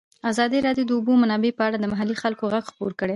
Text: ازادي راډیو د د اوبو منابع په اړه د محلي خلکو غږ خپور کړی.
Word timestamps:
ازادي 0.31 0.59
راډیو 0.67 0.83
د 0.87 0.89
د 0.89 0.91
اوبو 0.97 1.13
منابع 1.23 1.51
په 1.57 1.63
اړه 1.67 1.77
د 1.79 1.85
محلي 1.93 2.15
خلکو 2.23 2.43
غږ 2.53 2.63
خپور 2.71 2.91
کړی. 2.99 3.09